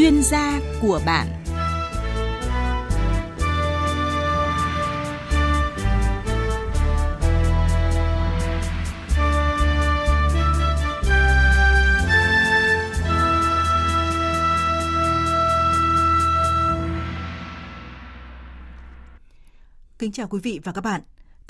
[0.00, 1.26] chuyên gia của bạn
[19.98, 21.00] Kính chào quý vị và các bạn.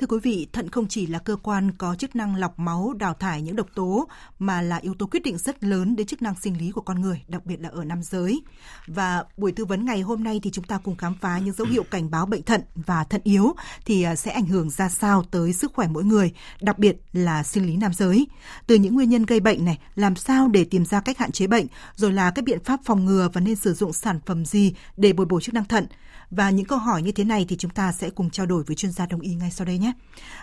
[0.00, 3.14] Thưa quý vị, thận không chỉ là cơ quan có chức năng lọc máu, đào
[3.14, 6.34] thải những độc tố mà là yếu tố quyết định rất lớn đến chức năng
[6.42, 8.42] sinh lý của con người, đặc biệt là ở nam giới.
[8.86, 11.66] Và buổi tư vấn ngày hôm nay thì chúng ta cùng khám phá những dấu
[11.66, 13.54] hiệu cảnh báo bệnh thận và thận yếu
[13.86, 17.42] thì à, sẽ ảnh hưởng ra sao tới sức khỏe mỗi người, đặc biệt là
[17.42, 18.26] sinh lý nam giới.
[18.66, 21.46] Từ những nguyên nhân gây bệnh này, làm sao để tìm ra cách hạn chế
[21.46, 24.74] bệnh, rồi là các biện pháp phòng ngừa và nên sử dụng sản phẩm gì
[24.96, 25.86] để bồi bổ chức năng thận
[26.30, 28.76] và những câu hỏi như thế này thì chúng ta sẽ cùng trao đổi với
[28.76, 29.92] chuyên gia đồng y ngay sau đây nhé.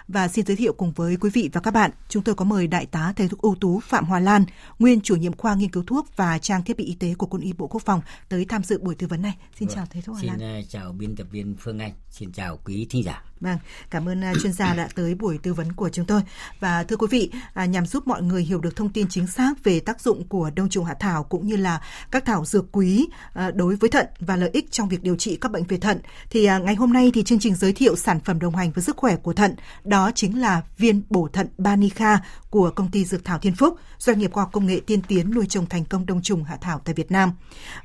[0.07, 2.67] Và xin giới thiệu cùng với quý vị và các bạn, chúng tôi có mời
[2.67, 4.45] Đại tá thầy thuốc ưu tú Phạm Hòa Lan,
[4.79, 7.41] nguyên chủ nhiệm khoa nghiên cứu thuốc và trang thiết bị y tế của Quân
[7.41, 9.37] y Bộ Quốc phòng tới tham dự buổi tư vấn này.
[9.59, 10.39] Xin vâng, chào thầy thuốc Hòa Lan.
[10.39, 13.23] Xin ờ, chào biên tập viên Phương Anh, xin chào quý thính giả.
[13.39, 13.57] Vâng,
[13.89, 16.21] cảm ơn à, chuyên gia đã tới buổi tư vấn của chúng tôi.
[16.59, 19.63] Và thưa quý vị, à, nhằm giúp mọi người hiểu được thông tin chính xác
[19.63, 23.07] về tác dụng của đông trùng hạ thảo cũng như là các thảo dược quý
[23.33, 25.99] à, đối với thận và lợi ích trong việc điều trị các bệnh về thận,
[26.29, 28.83] thì à, ngày hôm nay thì chương trình giới thiệu sản phẩm đồng hành với
[28.83, 33.25] sức khỏe của thận, đó chính là viên bổ thận Banica của công ty Dược
[33.25, 36.05] Thảo Thiên Phúc, doanh nghiệp khoa học công nghệ tiên tiến nuôi trồng thành công
[36.05, 37.31] đông trùng hạ thảo tại Việt Nam.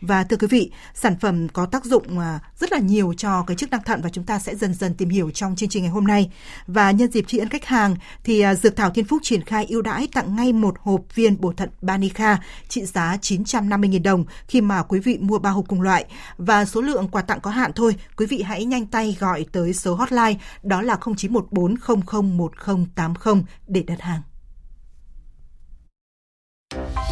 [0.01, 3.57] Và thưa quý vị, sản phẩm có tác dụng à, rất là nhiều cho cái
[3.57, 5.93] chức năng thận và chúng ta sẽ dần dần tìm hiểu trong chương trình ngày
[5.93, 6.31] hôm nay.
[6.67, 9.67] Và nhân dịp tri ân khách hàng thì à, Dược Thảo Thiên Phúc triển khai
[9.69, 14.61] ưu đãi tặng ngay một hộp viên bổ thận Banica trị giá 950.000 đồng khi
[14.61, 16.05] mà quý vị mua ba hộp cùng loại.
[16.39, 17.82] Và số lượng quà tặng có hạn thôi,
[18.17, 21.75] quý vị hãy nhanh tay gọi tới số hotline đó là 0914
[22.57, 24.21] 001080 để đặt hàng.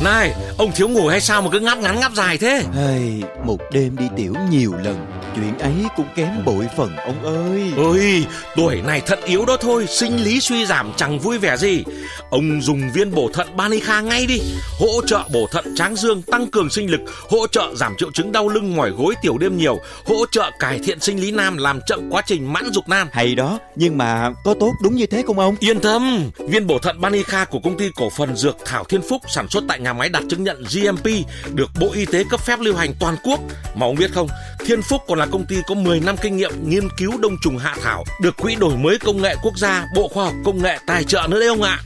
[0.05, 2.65] Này, ông thiếu ngủ hay sao mà cứ ngáp ngắn ngáp dài thế?
[2.75, 5.07] Hey, một đêm đi tiểu nhiều lần,
[5.37, 7.73] chuyện ấy cũng kém bội phần ông ơi.
[7.77, 8.27] Ôi,
[8.57, 11.85] tuổi này thận yếu đó thôi, sinh lý suy giảm chẳng vui vẻ gì.
[12.31, 14.39] Ông dùng viên bổ thận Banica ngay đi,
[14.79, 18.33] hỗ trợ bổ thận tráng dương, tăng cường sinh lực, hỗ trợ giảm triệu chứng
[18.33, 21.81] đau lưng mỏi gối tiểu đêm nhiều, hỗ trợ cải thiện sinh lý nam, làm
[21.87, 23.09] chậm quá trình mãn dục nam.
[23.13, 25.57] Hay đó, nhưng mà có tốt đúng như thế không ông?
[25.61, 29.23] Yên tâm, viên bổ thận Banica của công ty cổ phần Dược Thảo Thiên Phúc
[29.29, 31.07] sản xuất tại nhà máy đạt chứng nhận GMP,
[31.55, 33.41] được Bộ Y tế cấp phép lưu hành toàn quốc.
[33.75, 34.29] Mà ông biết không,
[34.67, 37.59] Thiên Phúc còn là công ty có 10 năm kinh nghiệm nghiên cứu đông trùng
[37.59, 40.79] hạ thảo, được Quỹ đổi mới công nghệ quốc gia, Bộ Khoa học Công nghệ
[40.87, 41.79] tài trợ nữa đấy ông ạ.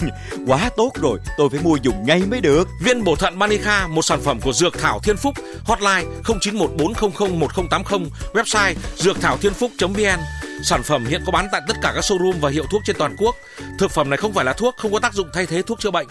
[0.46, 2.68] Quá tốt rồi, tôi phải mua dùng ngay mới được.
[2.82, 5.34] Viên bổ thận Manica, một sản phẩm của Dược Thảo Thiên Phúc,
[5.64, 10.20] hotline 0914001080, website dược thảo thiên phúc.vn.
[10.62, 13.16] Sản phẩm hiện có bán tại tất cả các showroom và hiệu thuốc trên toàn
[13.18, 13.36] quốc.
[13.78, 15.90] Thực phẩm này không phải là thuốc, không có tác dụng thay thế thuốc chữa
[15.90, 16.06] bệnh.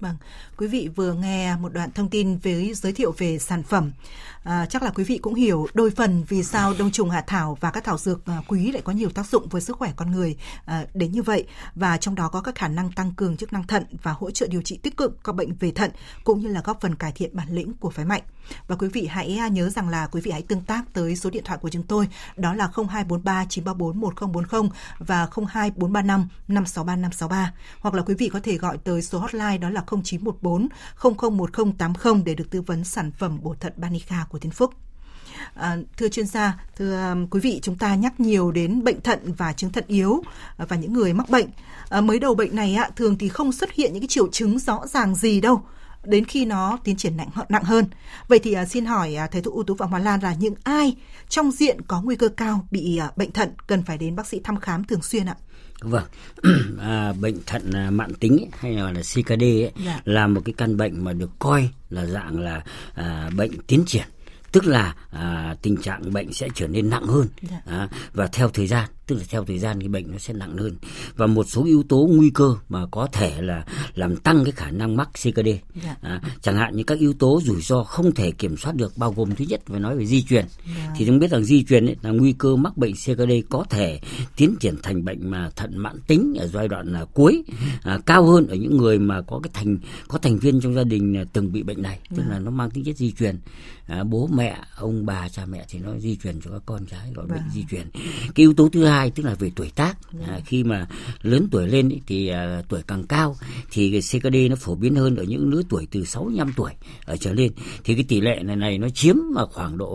[0.00, 0.16] Vâng,
[0.56, 3.92] quý vị vừa nghe một đoạn thông tin với giới thiệu về sản phẩm.
[4.44, 7.58] À, chắc là quý vị cũng hiểu đôi phần vì sao đông trùng hạ thảo
[7.60, 10.10] và các thảo dược à, quý lại có nhiều tác dụng với sức khỏe con
[10.10, 13.52] người à, đến như vậy và trong đó có các khả năng tăng cường chức
[13.52, 15.90] năng thận và hỗ trợ điều trị tích cực các bệnh về thận
[16.24, 18.22] cũng như là góp phần cải thiện bản lĩnh của phái mạnh.
[18.66, 21.30] Và quý vị hãy à, nhớ rằng là quý vị hãy tương tác tới số
[21.30, 27.94] điện thoại của chúng tôi đó là 0243 934 1040 và 02435 563 563 hoặc
[27.94, 30.68] là quý vị có thể gọi tới số hotline đó là 0914
[31.00, 34.74] 001080 để được tư vấn sản phẩm bổ thận Banica của Thiên Phúc.
[35.54, 39.18] À, thưa chuyên gia, thưa à, quý vị, chúng ta nhắc nhiều đến bệnh thận
[39.38, 40.22] và chứng thận yếu
[40.56, 41.46] à, và những người mắc bệnh.
[41.88, 44.58] À, mới đầu bệnh này ạ, thường thì không xuất hiện những cái triệu chứng
[44.58, 45.62] rõ ràng gì đâu
[46.04, 47.84] đến khi nó tiến triển nặng nặng hơn.
[48.28, 50.54] Vậy thì à, xin hỏi à, thầy thuốc ưu tú Phạm Hoàn Lan là những
[50.64, 50.96] ai
[51.28, 54.40] trong diện có nguy cơ cao bị à, bệnh thận cần phải đến bác sĩ
[54.44, 55.36] thăm khám thường xuyên ạ?
[55.80, 56.04] Vâng,
[56.80, 60.00] à, bệnh thận à, mãn tính ấy, hay là, là CKD ấy, dạ.
[60.04, 62.64] là một cái căn bệnh mà được coi là dạng là
[62.94, 64.06] à, bệnh tiến triển
[64.52, 67.60] tức là à, tình trạng bệnh sẽ trở nên nặng hơn dạ.
[67.66, 70.56] à, và theo thời gian tức là theo thời gian thì bệnh nó sẽ nặng
[70.56, 70.76] hơn.
[71.16, 73.64] Và một số yếu tố nguy cơ mà có thể là
[73.94, 75.48] làm tăng cái khả năng mắc CKD
[75.84, 75.96] dạ.
[76.00, 79.12] à, chẳng hạn như các yếu tố rủi ro không thể kiểm soát được bao
[79.12, 80.44] gồm thứ nhất phải nói về di truyền.
[80.76, 80.92] Dạ.
[80.96, 84.00] thì chúng biết rằng di truyền ấy, là nguy cơ mắc bệnh CKD có thể
[84.36, 87.44] tiến triển thành bệnh mà thận mãn tính ở giai đoạn là cuối
[87.82, 89.78] à, cao hơn ở những người mà có cái thành
[90.08, 91.98] có thành viên trong gia đình từng bị bệnh này.
[92.16, 93.38] Tức là nó mang tính chất di truyền.
[93.86, 97.12] À, bố mẹ ông bà cha mẹ thì nó di truyền cho các con cái
[97.14, 97.90] gọi bệnh di truyền.
[98.34, 99.98] Cái yếu tố thứ hai hai tức là về tuổi tác.
[100.28, 100.86] À, khi mà
[101.22, 103.36] lớn tuổi lên ý, thì à, tuổi càng cao
[103.70, 106.70] thì CKD nó phổ biến hơn ở những lứa tuổi từ 65 tuổi
[107.04, 107.52] ở trở lên.
[107.84, 109.94] Thì cái tỷ lệ này này nó chiếm mà khoảng độ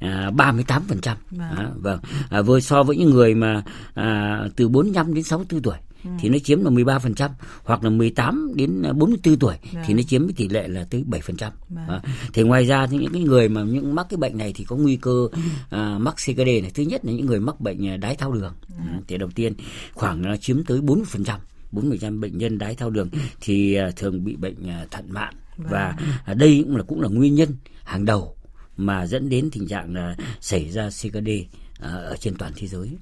[0.00, 1.16] à, 38 phần trăm.
[1.30, 1.50] Vâng.
[1.56, 2.00] à, vâng.
[2.30, 3.62] À, với so với những người mà
[3.94, 6.10] à, từ 45 đến 64 tuổi ừ.
[6.18, 7.28] thì nó chiếm là 13%
[7.64, 9.84] hoặc là 18 đến 44 tuổi vâng.
[9.86, 11.50] thì nó chiếm tỷ lệ là tới 7%.
[11.68, 11.88] Vâng.
[11.88, 12.00] À,
[12.32, 14.76] thì ngoài ra thì những cái người mà những mắc cái bệnh này thì có
[14.76, 15.28] nguy cơ
[15.70, 18.54] à, mắc CKD này thứ nhất là những người mắc bệnh à, đái tháo đường.
[18.68, 18.74] Ừ.
[18.78, 19.52] À, thì đầu tiên
[19.92, 21.38] khoảng nó chiếm tới 40%.
[21.72, 23.08] 40% bệnh nhân đái tháo đường
[23.40, 25.68] thì à, thường bị bệnh à, thận mạn vâng.
[25.70, 25.96] và
[26.34, 27.48] đây cũng là cũng là nguyên nhân
[27.84, 28.36] hàng đầu
[28.76, 32.96] mà dẫn đến tình trạng là xảy ra CKD à, ở trên toàn thế giới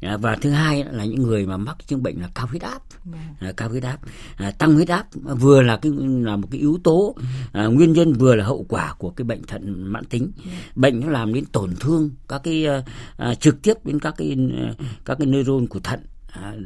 [0.00, 0.20] yeah.
[0.20, 2.82] và thứ hai là những người mà mắc chứng bệnh là cao huyết áp
[3.40, 3.56] yeah.
[3.56, 3.98] cao huyết áp
[4.58, 7.16] tăng huyết áp vừa là cái là một cái yếu tố
[7.52, 10.76] à, nguyên nhân vừa là hậu quả của cái bệnh thận mãn tính yeah.
[10.76, 12.66] bệnh nó làm đến tổn thương các cái
[13.16, 14.36] à, trực tiếp đến các cái
[15.04, 16.00] các cái neuron của thận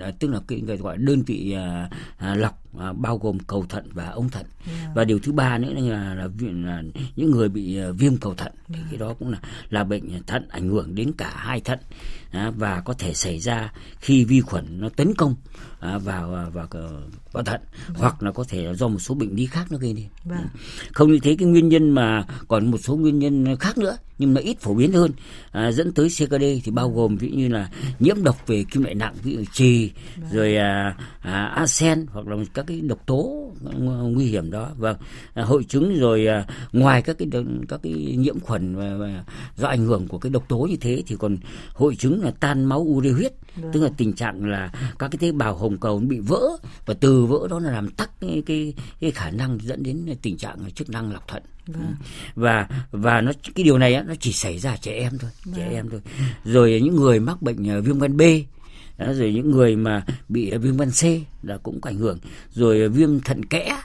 [0.01, 3.89] à, tức là cái gọi đơn vị à, à, lọc à, bao gồm cầu thận
[3.93, 4.91] và ống thận yeah.
[4.95, 6.83] và điều thứ ba nữa là, là, là
[7.17, 8.69] những người bị à, viêm cầu thận yeah.
[8.69, 9.39] thì cái đó cũng là
[9.71, 11.79] là bệnh thận ảnh hưởng đến cả hai thận
[12.31, 15.35] à, và có thể xảy ra khi vi khuẩn nó tấn công
[15.81, 16.69] à, vào à, vào
[17.33, 17.97] vào thận vâng.
[17.97, 20.47] hoặc là có thể do một số bệnh lý khác nó gây nên vâng.
[20.93, 24.35] không như thế cái nguyên nhân mà còn một số nguyên nhân khác nữa nhưng
[24.35, 25.11] mà ít phổ biến hơn
[25.53, 28.95] à, dẫn tới CKD thì bao gồm ví như là nhiễm độc về kim loại
[28.95, 29.74] nặng ví dụ trì
[30.17, 30.31] vâng.
[30.33, 33.53] rồi à, à, arsen hoặc là các cái độc tố
[34.03, 34.97] nguy hiểm đó vâng
[35.35, 37.29] à, hội chứng rồi à, ngoài các cái
[37.69, 39.25] các cái nhiễm khuẩn và, và
[39.57, 41.37] do ảnh hưởng của cái độc tố như thế thì còn
[41.73, 43.73] hội chứng là tan máu ure huyết vâng.
[43.73, 46.43] tức là tình trạng là các cái tế bào hồng cầu bị vỡ
[46.87, 50.37] và từ vỡ đó là làm tắc cái cái, cái khả năng dẫn đến tình
[50.37, 51.95] trạng chức năng lọc thận Vâng.
[52.35, 55.55] và và nó cái điều này nó chỉ xảy ra trẻ em thôi vâng.
[55.57, 56.01] trẻ em thôi
[56.45, 58.23] rồi những người mắc bệnh à, viêm gan B
[58.99, 61.05] đó, rồi những người mà bị viêm gan C
[61.43, 62.19] là cũng có ảnh hưởng
[62.53, 63.77] rồi viêm thận kẽ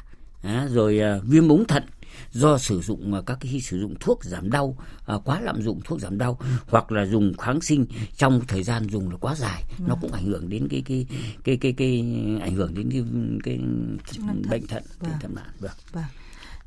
[0.44, 1.84] đó, rồi uh, viêm ống thận
[2.32, 4.78] do sử dụng uh, các cái sử dụng thuốc giảm đau
[5.16, 7.86] uh, quá lạm dụng thuốc giảm đau hoặc là dùng kháng sinh
[8.18, 9.88] trong thời gian dùng là quá dài vâng.
[9.90, 11.06] nó cũng ảnh hưởng đến cái cái
[11.44, 13.04] cái cái cái, cái ảnh hưởng đến cái,
[13.44, 13.60] cái,
[14.18, 15.12] cái bệnh thận vâng.
[15.22, 15.72] thận mạng vâng.
[15.92, 16.04] vâng.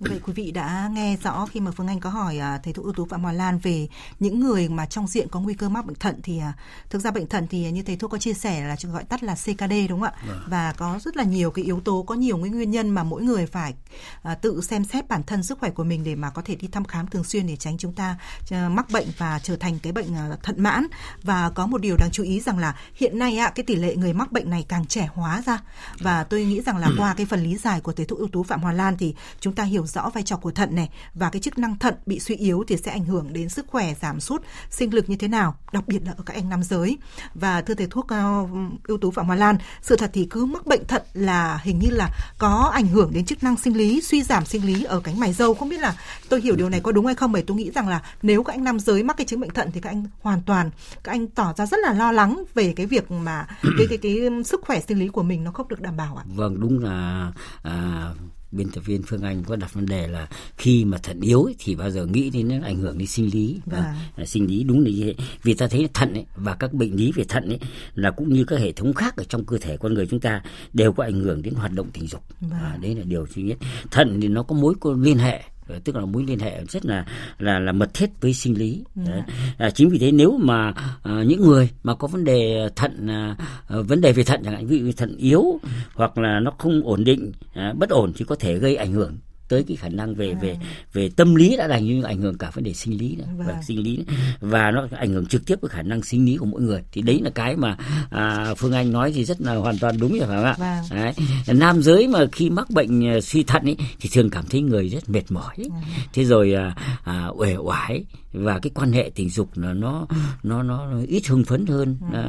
[0.08, 2.84] Vậy quý vị đã nghe rõ khi mà Phương Anh có hỏi à, thầy thuốc
[2.84, 3.88] ưu tú Phạm Hòa Lan về
[4.20, 6.52] những người mà trong diện có nguy cơ mắc bệnh thận thì à,
[6.90, 9.34] thực ra bệnh thận thì như thầy thuốc có chia sẻ là gọi tắt là
[9.34, 10.12] CKD đúng không ạ?
[10.26, 10.42] Vâng.
[10.46, 13.46] Và có rất là nhiều cái yếu tố, có nhiều nguyên nhân mà mỗi người
[13.46, 13.74] phải
[14.22, 16.68] à, tự xem xét bản thân sức khỏe của mình để mà có thể đi
[16.68, 18.16] thăm khám thường xuyên để tránh chúng ta
[18.50, 20.06] mắc bệnh và trở thành cái bệnh
[20.42, 20.86] thận mãn.
[21.22, 23.96] Và có một điều đáng chú ý rằng là hiện nay ạ cái tỷ lệ
[23.96, 25.58] người mắc bệnh này càng trẻ hóa ra
[25.98, 28.42] và tôi nghĩ rằng là qua cái phần lý giải của thầy thuốc ưu tú
[28.42, 31.40] Phạm Hòa Lan thì chúng ta hiểu rõ vai trò của thận này và cái
[31.40, 34.42] chức năng thận bị suy yếu thì sẽ ảnh hưởng đến sức khỏe giảm sút
[34.70, 36.98] sinh lực như thế nào đặc biệt là ở các anh nam giới.
[37.34, 38.50] Và thưa thầy thuốc uh,
[38.88, 41.88] ưu tú phạm hoa lan sự thật thì cứ mắc bệnh thận là hình như
[41.90, 42.08] là
[42.38, 45.32] có ảnh hưởng đến chức năng sinh lý suy giảm sinh lý ở cánh mày
[45.32, 45.96] râu không biết là
[46.28, 48.52] tôi hiểu điều này có đúng hay không bởi tôi nghĩ rằng là nếu các
[48.52, 50.70] anh nam giới mắc cái chứng bệnh thận thì các anh hoàn toàn
[51.04, 53.98] các anh tỏ ra rất là lo lắng về cái việc mà cái cái cái,
[54.02, 56.24] cái sức khỏe sinh lý của mình nó không được đảm bảo ạ.
[56.26, 58.08] Vâng đúng là à,
[58.52, 61.54] biên tập viên Phương Anh có đặt vấn đề là khi mà thận yếu ấy,
[61.58, 63.82] thì bao giờ nghĩ đến nó ảnh hưởng đến sinh lý vâng.
[64.16, 66.94] à, sinh lý đúng là như thế vì ta thấy thận ấy, và các bệnh
[66.94, 67.58] lý về thận ấy
[67.94, 70.42] là cũng như các hệ thống khác ở trong cơ thể con người chúng ta
[70.72, 72.60] đều có ảnh hưởng đến hoạt động tình dục vâng.
[72.60, 73.58] à, đấy là điều duy nhất
[73.90, 75.42] thận thì nó có mối liên hệ
[75.84, 77.06] tức là mối liên hệ rất là
[77.38, 79.02] là là mật thiết với sinh lý ừ.
[79.06, 79.22] Đấy.
[79.58, 80.72] À, chính vì thế nếu mà
[81.02, 83.36] à, những người mà có vấn đề thận à,
[83.68, 85.60] vấn đề về thận chẳng hạn ví dụ thận yếu
[85.94, 89.16] hoặc là nó không ổn định à, bất ổn thì có thể gây ảnh hưởng
[89.52, 90.66] tới cái khả năng về về à.
[90.92, 93.46] về tâm lý đã đành như ảnh hưởng cả vấn đề sinh lý nữa, vâng.
[93.46, 94.04] và sinh lý nữa.
[94.40, 97.02] và nó ảnh hưởng trực tiếp với khả năng sinh lý của mỗi người thì
[97.02, 97.76] đấy là cái mà
[98.10, 101.00] à, phương anh nói thì rất là hoàn toàn đúng rồi phải không ạ vâng.
[101.00, 101.12] đấy.
[101.46, 104.88] nam giới mà khi mắc bệnh à, suy thận ấy thì thường cảm thấy người
[104.88, 105.68] rất mệt mỏi ấy.
[105.70, 105.82] Vâng.
[106.12, 110.06] thế rồi à, à, uể oải và cái quan hệ tình dục là nó
[110.42, 112.06] nó nó, nó ít hưng phấn hơn ừ.
[112.12, 112.22] nó,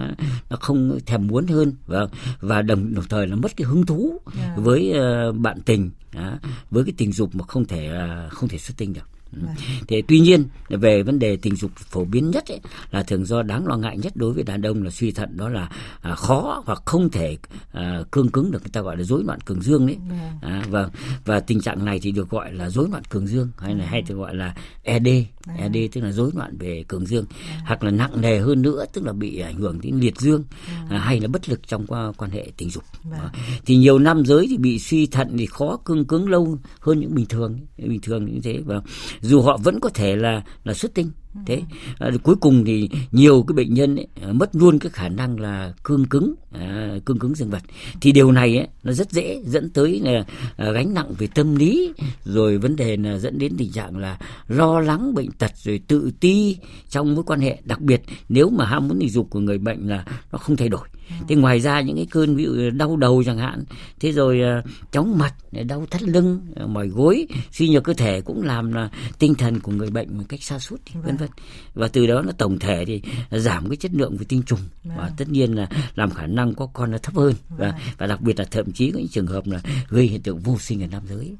[0.49, 2.07] nó không thèm muốn hơn và
[2.39, 4.19] và đồng đồng thời là mất cái hứng thú.
[4.37, 4.55] Dạ.
[4.57, 4.93] với
[5.29, 6.37] uh, bạn tình đó,
[6.71, 7.91] với cái tình dục mà không thể
[8.27, 9.55] uh, không thể xuất tinh được Vâng.
[9.87, 12.59] Thế tuy nhiên về vấn đề tình dục phổ biến nhất ấy,
[12.91, 15.49] là thường do đáng lo ngại nhất đối với đàn ông là suy thận đó
[15.49, 15.69] là
[16.01, 17.37] à, khó hoặc không thể
[17.71, 19.97] à, cương cứng được người ta gọi là rối loạn cường dương đấy.
[20.09, 20.19] Vâng.
[20.41, 20.89] À, và
[21.25, 24.01] và tình trạng này thì được gọi là rối loạn cường dương hay là hay
[24.01, 25.07] được gọi là ED.
[25.45, 25.57] Vâng.
[25.57, 27.25] ED tức là rối loạn về cường dương
[27.65, 30.43] hoặc là nặng nề hơn nữa tức là bị ảnh hưởng đến liệt dương
[30.89, 32.83] à, hay là bất lực trong qua quan hệ tình dục.
[33.11, 33.31] À,
[33.65, 37.15] thì nhiều nam giới thì bị suy thận thì khó cương cứng lâu hơn những
[37.15, 38.81] bình thường bình thường như thế và
[39.23, 41.11] dù họ vẫn có thể là là xuất tinh.
[41.45, 41.61] Thế
[41.99, 45.39] à, cuối cùng thì nhiều cái bệnh nhân ấy, à, mất luôn cái khả năng
[45.39, 47.61] là cương cứng à, cương cứng dương vật.
[48.01, 50.25] Thì điều này ấy, nó rất dễ dẫn tới là
[50.57, 51.93] à, gánh nặng về tâm lý
[52.25, 56.11] rồi vấn đề là dẫn đến tình trạng là lo lắng bệnh tật rồi tự
[56.19, 56.57] ti
[56.89, 57.61] trong mối quan hệ.
[57.63, 60.69] Đặc biệt nếu mà ham muốn tình dục của người bệnh là nó không thay
[60.69, 60.87] đổi
[61.27, 63.63] thế ngoài ra những cái cơn ví dụ đau đầu chẳng hạn
[63.99, 65.33] thế rồi uh, chóng mặt
[65.67, 69.71] đau thắt lưng mỏi gối suy nhược cơ thể cũng làm là tinh thần của
[69.71, 71.29] người bệnh một cách sa sút vân vân.
[71.73, 74.59] Và từ đó nó tổng thể thì giảm cái chất lượng về tinh trùng.
[74.83, 77.33] Và tất nhiên là làm khả năng có con nó thấp hơn.
[77.49, 80.39] Và và đặc biệt là thậm chí có những trường hợp là gây hiện tượng
[80.39, 81.35] vô sinh ở nam giới.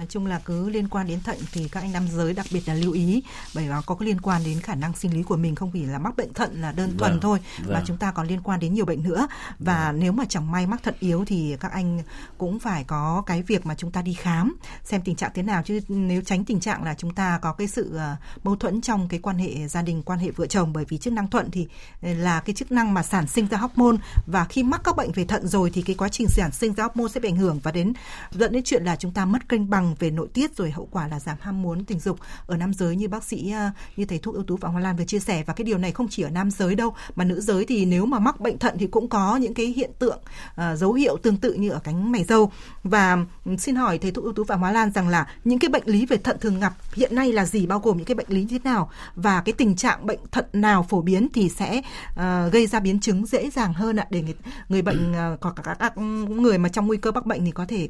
[0.00, 2.68] Nói chung là cứ liên quan đến thận thì các anh nam giới đặc biệt
[2.68, 3.22] là lưu ý.
[3.54, 5.98] Bởi nó có liên quan đến khả năng sinh lý của mình không chỉ là
[5.98, 7.74] mắc bệnh thận là đơn thuần vâng, thôi vâng.
[7.74, 9.28] mà chúng ta còn liên quan đến nhiều bệnh nữa.
[9.58, 10.00] Và vâng.
[10.00, 12.02] nếu mà chẳng may mắc thận yếu thì các anh
[12.38, 15.62] cũng phải có cái việc mà chúng ta đi khám xem tình trạng thế nào.
[15.62, 19.08] Chứ nếu tránh tình trạng là chúng ta có cái sự ờ, mâu thuẫn trong
[19.08, 20.72] cái quan hệ gia đình quan hệ vợ chồng.
[20.72, 21.68] Bởi vì chức năng thuận thì
[22.02, 23.96] ờ, là cái chức năng mà sản sinh ra hormone.
[24.26, 26.84] Và khi mắc các bệnh về thận rồi thì cái quá trình sản sinh ra
[26.84, 27.60] hormone sẽ bị ảnh hưởng.
[27.62, 27.92] Và đến
[28.30, 30.88] dẫn đến chuyện là chúng ta mất cân bằng Vâng, về nội tiết rồi hậu
[30.90, 34.04] quả là giảm ham muốn tình dục ở nam giới như bác sĩ à, như
[34.04, 36.08] thầy thuốc ưu tú Phạm Hoa Lan vừa chia sẻ và cái điều này không
[36.08, 38.86] chỉ ở nam giới đâu mà nữ giới thì nếu mà mắc bệnh thận thì
[38.86, 40.18] cũng có những cái hiện tượng
[40.50, 42.52] uh, dấu hiệu tương tự như ở cánh mày râu
[42.84, 45.68] và ừ, xin hỏi thầy thuốc ưu tú Phạm Hoa Lan rằng là những cái
[45.68, 48.28] bệnh lý về thận thường gặp hiện nay là gì bao gồm những cái bệnh
[48.28, 51.78] lý như thế nào và cái tình trạng bệnh thận nào phổ biến thì sẽ
[51.78, 54.34] uh, gây ra biến chứng dễ dàng hơn ạ để người,
[54.68, 57.50] người bệnh uh, có các, các ừ, người mà trong nguy cơ mắc bệnh thì
[57.50, 57.88] có thể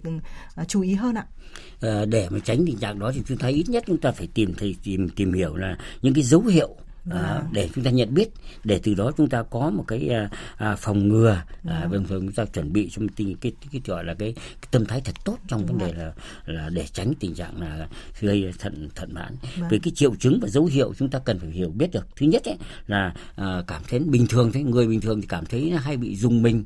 [0.61, 1.26] uh, chú ý hơn ạ.
[1.80, 4.28] À để mà tránh tình trạng đó thì chúng ta ít nhất chúng ta phải
[4.35, 6.76] tìm thấy, tìm tìm hiểu là những cái dấu hiệu
[7.11, 8.29] à, để chúng ta nhận biết
[8.64, 12.21] để từ đó chúng ta có một cái à, à, phòng ngừa à, đồng thời
[12.21, 15.00] chúng ta chuẩn bị cho một cái, cái, cái gọi là cái, cái tâm thái
[15.00, 16.12] thật tốt trong vấn đề là
[16.47, 17.88] là để tránh tình trạng là
[18.21, 19.37] gây thận thận mãn.
[19.71, 22.07] Về cái triệu chứng và dấu hiệu chúng ta cần phải hiểu biết được.
[22.17, 25.47] Thứ nhất ấy, là à, cảm thấy bình thường thế người bình thường thì cảm
[25.47, 26.64] thấy hay bị rùng mình.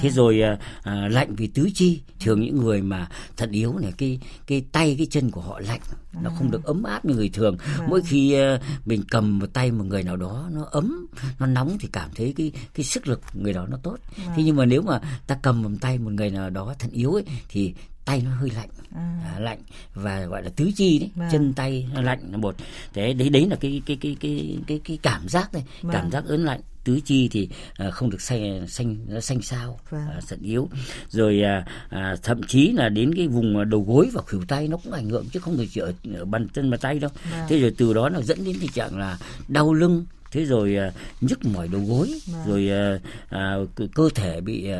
[0.00, 3.92] Thế rồi à, à, lạnh vì tứ chi thường những người mà thận yếu này
[3.98, 5.80] cái cái tay cái chân của họ lạnh
[6.22, 7.56] nó không được ấm áp như người thường.
[7.88, 11.06] Mỗi khi uh, mình cầm một tay một người nào đó nó ấm
[11.38, 13.96] nó nóng thì cảm thấy cái cái sức lực người đó nó tốt.
[14.36, 17.12] Thế nhưng mà nếu mà ta cầm một tay một người nào đó thận yếu
[17.12, 17.74] ấy thì
[18.06, 19.20] tay nó hơi lạnh à.
[19.34, 19.58] À, lạnh
[19.94, 21.28] và gọi là tứ chi đấy vâng.
[21.32, 22.54] chân tay nó lạnh là một
[22.92, 25.92] thế đấy đấy là cái cái cái cái cái cái cảm giác này vâng.
[25.92, 27.48] cảm giác ớn lạnh tứ chi thì
[27.86, 30.06] uh, không được xanh xanh nó xanh sao vâng.
[30.18, 30.68] uh, thận yếu
[31.08, 34.76] rồi uh, uh, thậm chí là đến cái vùng đầu gối và khuỷu tay nó
[34.76, 37.46] cũng ảnh hưởng chứ không được chỉ ở, ở bàn chân và tay đâu vâng.
[37.48, 40.94] thế rồi từ đó nó dẫn đến tình trạng là đau lưng thế rồi uh,
[41.20, 42.42] nhức mỏi đầu gối vâng.
[42.46, 44.70] rồi uh, uh, cơ thể bị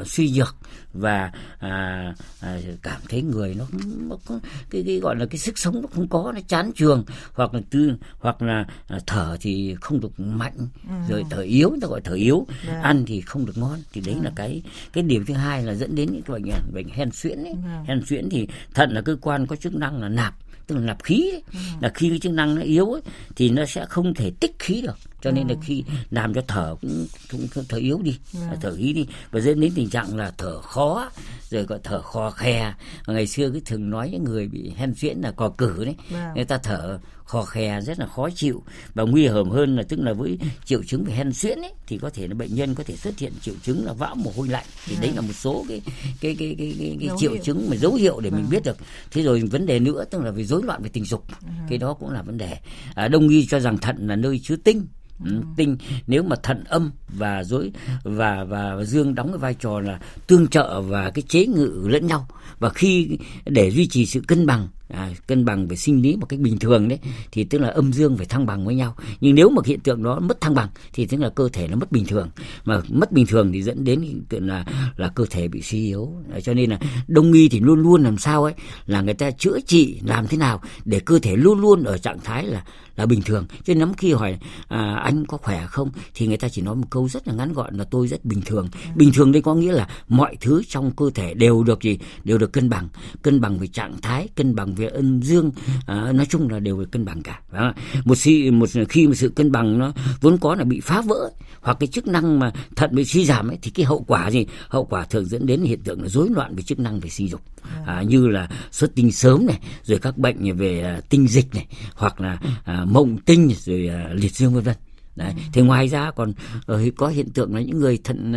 [0.00, 0.56] uh, suy nhược
[0.92, 3.64] và à, à, cảm thấy người nó,
[4.08, 4.40] nó có
[4.70, 7.60] cái, cái gọi là cái sức sống nó không có nó chán trường hoặc là
[7.70, 10.56] tư hoặc là à, thở thì không được mạnh
[10.88, 10.94] ừ.
[11.08, 12.68] rồi thở yếu ta gọi thở yếu yeah.
[12.68, 12.80] Dạ.
[12.82, 14.24] ăn thì không được ngon thì đấy yeah.
[14.24, 14.62] là cái
[14.92, 17.54] cái điểm thứ hai là dẫn đến những cái bệnh bệnh hen suyễn ấy.
[17.64, 17.86] Yeah.
[17.86, 20.34] Hen suyễn thì thận là cơ quan có chức năng là nạp
[20.68, 21.42] tức là nạp khí ấy.
[21.52, 21.58] Ừ.
[21.80, 23.02] là khi cái chức năng nó yếu ấy,
[23.36, 25.60] thì nó sẽ không thể tích khí được cho nên là ừ.
[25.62, 28.40] khi làm cho thở cũng, cũng thở yếu đi ừ.
[28.60, 31.10] thở ý đi và dẫn đến tình trạng là thở khó
[31.50, 32.74] rồi gọi thở khò khe
[33.06, 35.94] ngày xưa cái thường nói những người bị hen suyễn là cò cử đấy
[36.34, 36.98] người ta thở
[37.28, 38.62] khò khè rất là khó chịu.
[38.94, 41.98] Và nguy hiểm hơn là tức là với triệu chứng về hen suyễn ấy thì
[41.98, 44.48] có thể là bệnh nhân có thể xuất hiện triệu chứng là vã mồ hôi
[44.48, 44.64] lạnh.
[44.86, 45.82] Thì đấy là một số cái
[46.20, 47.42] cái cái cái, cái, cái triệu hiệu.
[47.42, 48.76] chứng mà dấu hiệu để mình biết được.
[49.10, 51.24] Thế rồi vấn đề nữa tức là về rối loạn về tình dục
[51.68, 52.56] cái đó cũng là vấn đề.
[52.94, 54.86] À, đông y cho rằng thận là nơi chứa tinh
[55.24, 55.76] Ừ, tinh.
[56.06, 57.72] Nếu mà thận âm và dối
[58.02, 62.06] và và dương đóng cái vai trò là tương trợ và cái chế ngự lẫn
[62.06, 62.28] nhau.
[62.58, 66.26] Và khi để duy trì sự cân bằng à, cân bằng về sinh lý một
[66.26, 66.98] cách bình thường đấy
[67.32, 68.94] thì tức là âm dương phải thăng bằng với nhau.
[69.20, 71.76] Nhưng nếu mà hiện tượng đó mất thăng bằng thì tức là cơ thể nó
[71.76, 72.30] mất bình thường.
[72.64, 74.64] Mà mất bình thường thì dẫn đến hiện tượng là
[74.96, 76.12] là cơ thể bị suy yếu.
[76.32, 76.78] À, cho nên là
[77.08, 78.54] đông y thì luôn luôn làm sao ấy
[78.86, 82.18] là người ta chữa trị làm thế nào để cơ thể luôn luôn ở trạng
[82.24, 82.64] thái là
[82.98, 83.46] là bình thường.
[83.50, 86.76] Cho nên lắm khi hỏi à, anh có khỏe không thì người ta chỉ nói
[86.76, 88.68] một câu rất là ngắn gọn là tôi rất bình thường.
[88.94, 91.98] Bình thường đây có nghĩa là mọi thứ trong cơ thể đều được gì?
[92.24, 92.88] Đều được cân bằng.
[93.22, 95.50] Cân bằng về trạng thái cân bằng về âm dương
[95.86, 97.74] à, nói chung là đều được cân bằng cả đó.
[98.04, 101.30] một khi một khi mà sự cân bằng nó vốn có là bị phá vỡ
[101.60, 104.46] hoặc cái chức năng mà thận bị suy giảm ấy thì cái hậu quả gì?
[104.68, 107.28] Hậu quả thường dẫn đến hiện tượng là rối loạn về chức năng về sinh
[107.28, 107.40] dục.
[107.86, 111.66] À, như là xuất tinh sớm này rồi các bệnh về à, tinh dịch này
[111.94, 114.74] hoặc là à, mộng tinh rồi à, liệt dương vân vân
[115.18, 115.32] Đấy.
[115.52, 116.32] Thì ngoài ra còn
[116.72, 118.34] uh, có hiện tượng là những người thận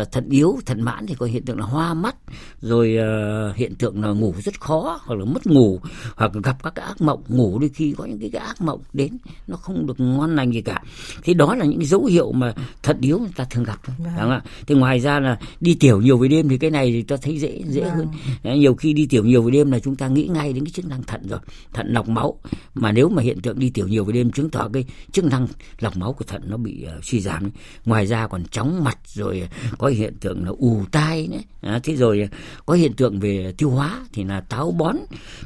[0.00, 2.16] uh, thận yếu, thận mãn thì có hiện tượng là hoa mắt,
[2.60, 2.96] rồi
[3.50, 5.80] uh, hiện tượng là ngủ rất khó hoặc là mất ngủ
[6.16, 8.60] hoặc là gặp các cái ác mộng ngủ đôi khi có những cái, cái ác
[8.60, 10.82] mộng đến nó không được ngon lành gì cả.
[11.22, 13.96] Thì đó là những dấu hiệu mà thận yếu người ta thường gặp thôi.
[13.98, 14.12] Vâng.
[14.20, 14.40] Đúng không?
[14.66, 17.38] Thì ngoài ra là đi tiểu nhiều về đêm thì cái này thì ta thấy
[17.38, 17.94] dễ dễ vâng.
[17.96, 18.08] hơn.
[18.42, 20.72] Đấy, nhiều khi đi tiểu nhiều về đêm là chúng ta nghĩ ngay đến cái
[20.72, 21.40] chức năng thận rồi,
[21.72, 22.38] thận lọc máu.
[22.74, 25.46] Mà nếu mà hiện tượng đi tiểu nhiều về đêm chứng tỏ cái chức năng
[25.80, 27.50] lọc máu của thận nó bị uh, suy giảm
[27.84, 29.48] ngoài ra còn chóng mặt rồi
[29.78, 31.38] có hiện tượng là ù tai nữa.
[31.60, 32.28] À, thế rồi
[32.66, 34.96] có hiện tượng về tiêu hóa thì là táo bón.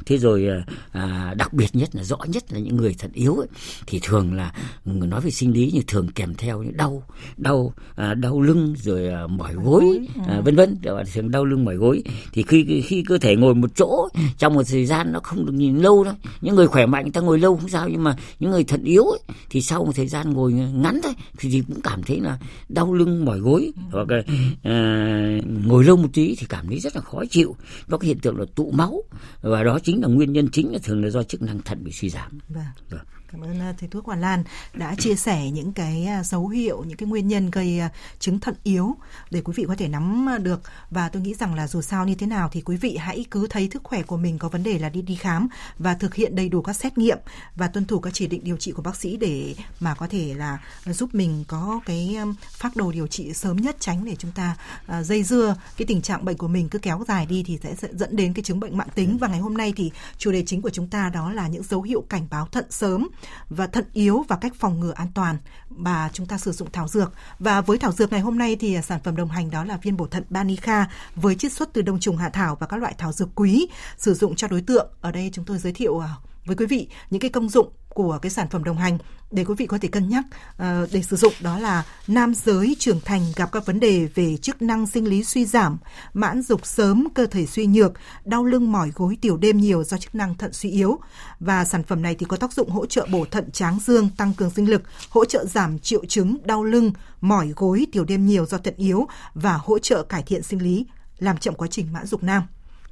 [0.05, 0.47] Thế rồi
[0.91, 3.47] à, đặc biệt nhất là rõ nhất là những người thận yếu ấy,
[3.87, 4.53] thì thường là
[4.85, 7.03] nói về sinh lý như thường kèm theo những đau
[7.37, 10.77] đau à, đau lưng rồi à, mỏi gối à, vân vân.
[11.13, 12.03] Thường đau lưng mỏi gối.
[12.33, 14.02] Thì khi khi cơ thể ngồi một chỗ
[14.37, 16.13] trong một thời gian nó không được nhìn lâu đâu.
[16.41, 18.83] Những người khỏe mạnh người ta ngồi lâu không sao nhưng mà những người thận
[18.83, 22.19] yếu ấy, thì sau một thời gian ngồi ngắn thôi thì, thì cũng cảm thấy
[22.19, 22.37] là
[22.69, 23.71] đau lưng mỏi gối.
[23.91, 24.23] Hoặc là
[24.63, 27.55] à, ngồi lâu một tí thì cảm thấy rất là khó chịu.
[27.87, 29.03] Nó có hiện tượng là tụ máu.
[29.41, 31.91] Và đó chính là nguyên nhân chính là thường là do chức năng thận bị
[31.91, 32.39] suy giảm.
[32.49, 33.01] Vâng.
[33.33, 36.83] Cảm ơn à, thầy thuốc Hoàn Lan đã chia sẻ những cái à, dấu hiệu,
[36.87, 38.95] những cái nguyên nhân gây à, chứng thận yếu
[39.31, 40.61] để quý vị có thể nắm được.
[40.89, 43.47] Và tôi nghĩ rằng là dù sao như thế nào thì quý vị hãy cứ
[43.49, 45.47] thấy sức khỏe của mình có vấn đề là đi đi khám
[45.77, 47.17] và thực hiện đầy đủ các xét nghiệm
[47.55, 50.33] và tuân thủ các chỉ định điều trị của bác sĩ để mà có thể
[50.37, 52.17] là giúp mình có cái
[52.49, 54.57] phác đồ điều trị sớm nhất tránh để chúng ta
[55.01, 55.55] dây dưa.
[55.77, 58.43] Cái tình trạng bệnh của mình cứ kéo dài đi thì sẽ dẫn đến cái
[58.43, 59.17] chứng bệnh mạng tính.
[59.17, 61.81] Và ngày hôm nay thì chủ đề chính của chúng ta đó là những dấu
[61.81, 63.07] hiệu cảnh báo thận sớm
[63.49, 65.37] và thận yếu và cách phòng ngừa an toàn
[65.69, 67.13] mà chúng ta sử dụng thảo dược.
[67.39, 69.77] Và với thảo dược ngày hôm nay thì à, sản phẩm đồng hành đó là
[69.77, 72.95] viên bổ thận Banica với chiết xuất từ đông trùng hạ thảo và các loại
[72.97, 74.87] thảo dược quý sử dụng cho đối tượng.
[75.01, 76.09] Ở đây chúng tôi giới thiệu à,
[76.45, 78.97] với quý vị những cái công dụng của cái sản phẩm đồng hành
[79.31, 82.75] để quý vị có thể cân nhắc uh, để sử dụng đó là nam giới
[82.79, 85.77] trưởng thành gặp các vấn đề về chức năng sinh lý suy giảm,
[86.13, 87.91] mãn dục sớm, cơ thể suy nhược,
[88.25, 90.99] đau lưng mỏi gối tiểu đêm nhiều do chức năng thận suy yếu.
[91.39, 94.33] Và sản phẩm này thì có tác dụng hỗ trợ bổ thận tráng dương, tăng
[94.33, 98.45] cường sinh lực, hỗ trợ giảm triệu chứng đau lưng, mỏi gối tiểu đêm nhiều
[98.45, 100.85] do thận yếu và hỗ trợ cải thiện sinh lý,
[101.19, 102.43] làm chậm quá trình mãn dục nam.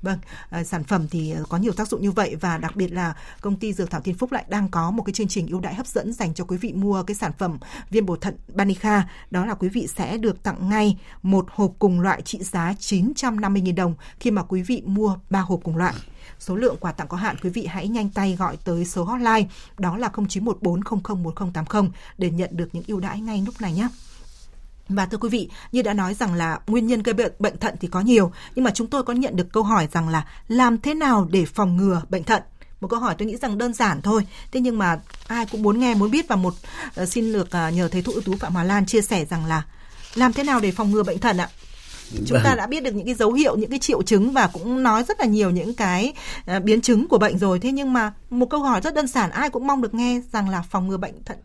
[0.02, 2.88] Vâng, ờ, sản phẩm thì ờ, có nhiều tác dụng như vậy và đặc biệt
[2.88, 5.60] là công ty Dược Thảo Thiên Phúc lại đang có một cái chương trình ưu
[5.60, 7.58] đãi hấp dẫn dành cho quý vị mua cái sản phẩm
[7.90, 9.10] viên bổ thận Banica.
[9.32, 13.76] Đó là quý vị sẽ được tặng ngay một hộp cùng loại trị giá 950.000
[13.76, 15.94] đồng khi mà quý vị mua 3 hộp cùng loại.
[16.40, 19.48] Số lượng quà tặng có hạn, quý vị hãy nhanh tay gọi tới số hotline
[19.78, 23.88] đó là 0914001080 để nhận được những ưu đãi ngay lúc này nhé.
[24.90, 27.76] Và thưa quý vị, như đã nói rằng là nguyên nhân gây bệnh, bệnh thận
[27.80, 30.82] thì có nhiều, nhưng mà chúng tôi có nhận được câu hỏi rằng là làm
[30.82, 32.44] thế nào để phòng ngừa bệnh thận?
[32.82, 34.28] Một câu hỏi tôi nghĩ rằng đơn giản thôi.
[34.52, 36.54] Thế nhưng mà ai cũng muốn nghe, muốn biết và một
[37.02, 39.46] uh, xin được uh, nhờ thầy thuốc ưu tú Phạm Hòa Lan chia sẻ rằng
[39.46, 39.64] là
[40.16, 41.50] làm thế nào để phòng ngừa bệnh thận ạ?
[42.26, 42.58] chúng ta vâng.
[42.58, 45.20] đã biết được những cái dấu hiệu những cái triệu chứng và cũng nói rất
[45.20, 46.14] là nhiều những cái
[46.56, 49.30] uh, biến chứng của bệnh rồi thế nhưng mà một câu hỏi rất đơn giản
[49.30, 51.38] ai cũng mong được nghe rằng là phòng ngừa bệnh thận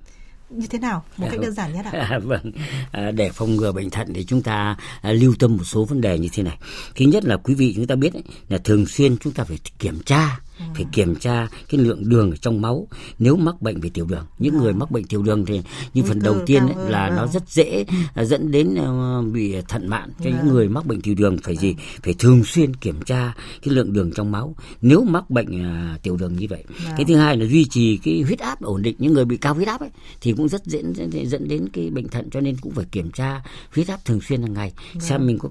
[0.51, 2.07] như thế nào một cách đơn giản nhất ạ?
[2.11, 2.53] À, vâng,
[2.93, 6.01] à, để phòng ngừa bệnh thận thì chúng ta à, lưu tâm một số vấn
[6.01, 6.59] đề như thế này.
[6.97, 9.59] Thứ nhất là quý vị chúng ta biết ấy, là thường xuyên chúng ta phải
[9.79, 10.39] kiểm tra
[10.75, 12.89] phải kiểm tra cái lượng đường ở trong máu.
[13.19, 15.63] Nếu mắc bệnh về tiểu đường những người mắc bệnh tiểu đường thì
[15.95, 19.89] như phần đầu tiên ấy, là nó rất dễ à, dẫn đến uh, bị thận
[19.89, 20.11] mạn.
[20.25, 21.77] Cho những người mắc bệnh tiểu đường phải gì?
[22.03, 24.55] Phải thường xuyên kiểm tra cái lượng đường trong máu.
[24.83, 25.61] Nếu mắc bệnh
[25.95, 26.65] uh, tiểu đường như vậy.
[26.97, 28.97] Cái thứ hai là duy trì cái huyết áp ổn định.
[28.99, 29.91] Những người bị cao huyết áp ấy
[30.21, 30.83] thì cũng rất dễ
[31.25, 33.43] dẫn đến cái bệnh thận cho nên cũng phải kiểm tra
[33.75, 35.49] huyết áp thường xuyên hàng ngày xem mình có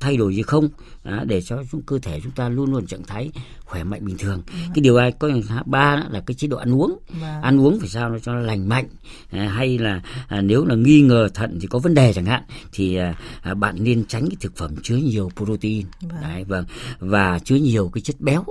[0.00, 0.68] thay đổi gì không.
[1.02, 3.30] À, để cho cơ thể chúng ta luôn luôn trạng thái
[3.64, 4.52] khỏe mạnh bình thường ừ.
[4.74, 5.30] cái điều ai có
[5.66, 7.42] ba là cái chế độ ăn uống vâng.
[7.42, 8.88] ăn uống phải sao cho nó lành mạnh
[9.30, 12.42] à, hay là à, nếu là nghi ngờ thận thì có vấn đề chẳng hạn
[12.72, 16.22] thì à, à, bạn nên tránh cái thực phẩm chứa nhiều protein vâng.
[16.22, 16.64] đấy vâng
[16.98, 18.44] và chứa nhiều cái chất béo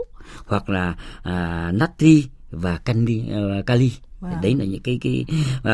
[0.46, 3.24] hoặc là à, natri và canxi,
[3.60, 3.91] uh, kali
[4.22, 4.41] Wow.
[4.41, 5.26] đấy là những cái cái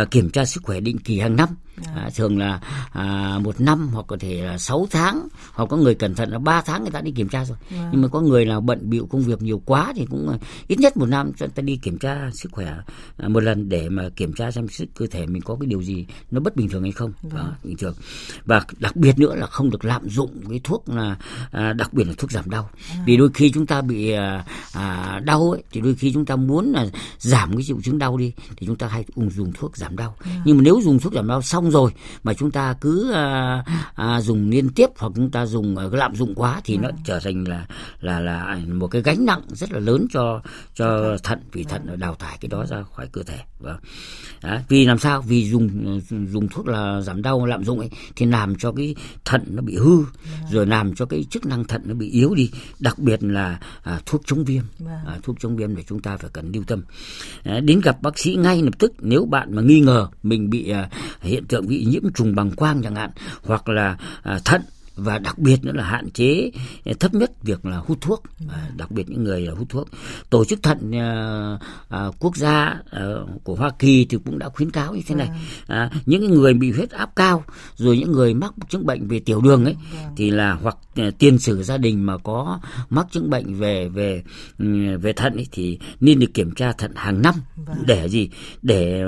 [0.02, 1.50] uh, kiểm tra sức khỏe định kỳ hàng năm.
[1.96, 2.60] À, thường là
[2.92, 6.40] à, một năm hoặc có thể là 6 tháng hoặc có người cẩn thận là
[6.40, 7.90] 3 tháng người ta đi kiểm tra rồi wow.
[7.92, 10.80] nhưng mà có người nào bận bịu công việc nhiều quá thì cũng uh, ít
[10.80, 12.78] nhất một năm cho ta đi kiểm tra sức khỏe
[13.24, 15.82] uh, một lần để mà kiểm tra xem sức cơ thể mình có cái điều
[15.82, 17.36] gì nó bất bình thường hay không wow.
[17.38, 17.94] đó, bình thường
[18.46, 21.18] và đặc biệt nữa là không được lạm dụng cái thuốc là
[21.52, 23.06] à, đặc biệt là thuốc giảm đau wow.
[23.06, 26.36] vì đôi khi chúng ta bị à, à, đau ấy, thì đôi khi chúng ta
[26.36, 26.86] muốn là
[27.20, 30.38] giảm cái triệu chứng đau đi thì chúng ta hay dùng thuốc giảm đau yeah.
[30.46, 31.92] nhưng mà nếu dùng thuốc giảm đau xong rồi
[32.24, 33.64] mà chúng ta cứ à,
[33.96, 36.84] à, dùng liên tiếp hoặc chúng ta dùng à, lạm dụng quá thì yeah.
[36.84, 37.66] nó trở thành là
[38.02, 40.42] là là một cái gánh nặng rất là lớn cho
[40.76, 43.40] cho thận vì thận nó đào thải cái đó ra khỏi cơ thể.
[43.60, 43.78] Vâng.
[44.42, 45.22] À, vì làm sao?
[45.22, 46.02] Vì dùng
[46.32, 49.76] dùng thuốc là giảm đau lạm dụng ấy thì làm cho cái thận nó bị
[49.76, 50.52] hư yeah.
[50.52, 54.00] rồi làm cho cái chức năng thận nó bị yếu đi đặc biệt là à,
[54.06, 54.64] thuốc chống viêm.
[54.80, 55.08] Yeah.
[55.08, 56.84] à, thuốc chống viêm để chúng ta phải cần lưu tâm.
[57.44, 60.72] À, đến gặp bác sĩ ngay lập tức nếu bạn mà nghi ngờ mình bị
[60.72, 63.10] uh, hiện tượng bị nhiễm trùng bằng quang chẳng hạn
[63.44, 64.62] hoặc là à, thận
[64.98, 66.52] và đặc biệt nữa là hạn chế
[67.00, 68.24] thấp nhất việc là hút thuốc.
[68.50, 69.88] À, đặc biệt những người là hút thuốc.
[70.30, 71.12] Tổ chức thận à,
[71.90, 73.06] à, quốc gia à,
[73.44, 75.30] của Hoa Kỳ thì cũng đã khuyến cáo như thế này.
[75.68, 77.44] À, những người bị huyết áp cao
[77.76, 79.76] rồi những người mắc chứng bệnh về tiểu đường ấy
[80.18, 84.24] thì là hoặc à, tiền sử gia đình mà có mắc chứng bệnh về về
[84.60, 87.36] ừ, về thận ấy, thì nên được kiểm tra thận hàng năm.
[87.86, 88.30] Để gì?
[88.62, 89.04] Để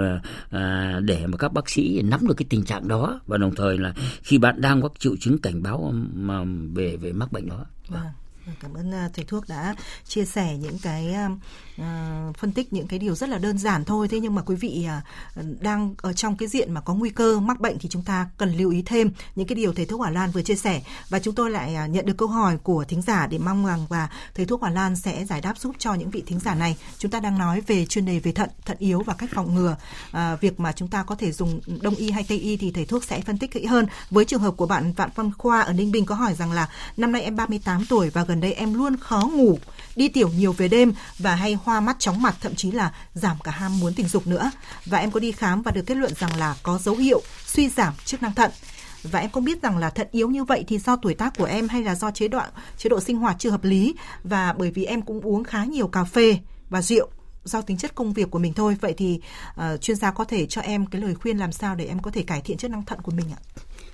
[0.50, 3.20] à, để mà các bác sĩ nắm được cái tình trạng đó.
[3.28, 5.79] Và đồng thời là khi bạn đang có triệu chứng cảnh báo
[6.14, 7.66] mà về về mắc bệnh đó.
[7.88, 8.06] Vâng.
[8.50, 9.76] Vâng, cảm ơn à, thầy thuốc đã
[10.08, 11.16] chia sẻ những cái
[11.82, 14.08] uh, phân tích những cái điều rất là đơn giản thôi.
[14.08, 14.88] Thế nhưng mà quý vị
[15.40, 18.30] uh, đang ở trong cái diện mà có nguy cơ mắc bệnh thì chúng ta
[18.38, 20.82] cần lưu ý thêm những cái điều thầy thuốc Hỏa Lan vừa chia sẻ.
[21.10, 23.86] Và chúng tôi lại uh, nhận được câu hỏi của thính giả để mong rằng
[23.90, 26.78] và thầy thuốc Hỏa Lan sẽ giải đáp giúp cho những vị thính giả này.
[26.98, 29.76] Chúng ta đang nói về chuyên đề về thận, thận yếu và cách phòng ngừa.
[30.10, 32.86] Uh, việc mà chúng ta có thể dùng đông y hay tây y thì thầy
[32.86, 33.86] thuốc sẽ phân tích kỹ hơn.
[34.10, 36.70] Với trường hợp của bạn Vạn Văn Khoa ở Ninh Bình có hỏi rằng là
[36.98, 39.60] năm nay em 38 tuổi và gần đây em luôn khó ngủ,
[39.96, 43.38] đi tiểu nhiều về đêm và hay hoa mắt chóng mặt thậm chí là giảm
[43.44, 44.52] cả ham muốn tình dục nữa.
[44.86, 47.70] Và em có đi khám và được kết luận rằng là có dấu hiệu suy
[47.70, 48.52] giảm chức năng thận.
[49.04, 51.46] Và em không biết rằng là thận yếu như vậy thì do tuổi tác của
[51.46, 52.42] em hay là do chế độ
[52.78, 55.88] chế độ sinh hoạt chưa hợp lý và bởi vì em cũng uống khá nhiều
[55.88, 56.38] cà phê
[56.70, 57.10] và rượu
[57.44, 58.78] do tính chất công việc của mình thôi.
[58.82, 61.86] Vậy thì uh, chuyên gia có thể cho em cái lời khuyên làm sao để
[61.86, 63.42] em có thể cải thiện chức năng thận của mình ạ?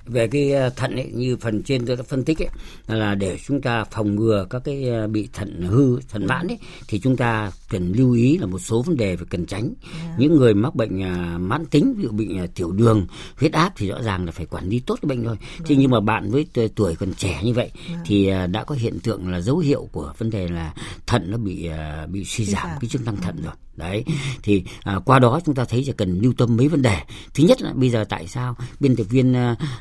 [0.05, 2.49] Về cái ờ, thận ấy như phần trên tôi đã phân tích ấy
[2.87, 6.57] là để chúng ta phòng ngừa các cái ờ, bị thận hư thận mãn ấy
[6.87, 10.05] thì chúng ta cần lưu ý là một số vấn đề phải cần tránh yeah.
[10.05, 10.15] Dạ.
[10.17, 13.07] những người mắc bệnh ờ, mãn tính ví dụ bị tiểu đường
[13.39, 15.59] huyết áp thì rõ ràng là phải quản lý tốt cái bệnh thôi yeah.
[15.65, 15.81] thế dạ.
[15.81, 17.89] nhưng mà bạn với tuổi còn trẻ như vậy yeah.
[17.89, 18.01] Dạ.
[18.05, 20.73] thì đã có hiện tượng là dấu hiệu của vấn đề là
[21.07, 21.69] thận nó bị
[22.11, 24.03] bị suy giảm cái chức năng thận rồi đấy
[24.43, 26.97] thì à, qua đó chúng ta thấy là cần lưu tâm mấy vấn đề
[27.33, 29.33] thứ nhất là bây giờ tại sao biên tập viên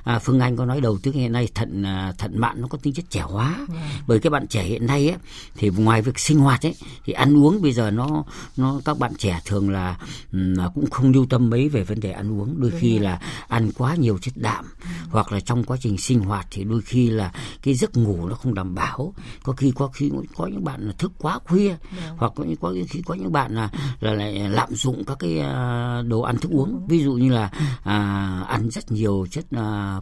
[0.04, 2.78] à, phương anh có nói đầu trước hiện nay thận à, thận mạn nó có
[2.83, 4.07] tính chất trẻ hóa yeah.
[4.07, 5.18] bởi các bạn trẻ hiện nay ấy,
[5.57, 8.24] thì ngoài việc sinh hoạt ấy thì ăn uống bây giờ nó
[8.57, 9.98] nó các bạn trẻ thường là
[10.33, 13.04] um, cũng không lưu tâm mấy về vấn đề ăn uống đôi Đúng khi rồi.
[13.04, 14.88] là ăn quá nhiều chất đạm ừ.
[15.11, 18.35] hoặc là trong quá trình sinh hoạt thì đôi khi là cái giấc ngủ nó
[18.35, 21.78] không đảm bảo có khi có khi có những bạn là thức quá khuya yeah.
[22.16, 25.38] hoặc có những có khi có những bạn là là lại lạm dụng các cái
[25.38, 27.50] à, đồ ăn thức uống ví dụ như là
[27.82, 30.00] à, ăn rất nhiều chất à,